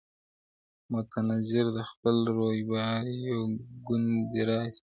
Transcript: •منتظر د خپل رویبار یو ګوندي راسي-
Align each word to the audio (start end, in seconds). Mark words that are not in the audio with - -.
•منتظر 0.91 1.65
د 1.77 1.79
خپل 1.89 2.15
رویبار 2.37 3.03
یو 3.29 3.39
ګوندي 3.87 4.41
راسي- 4.49 4.77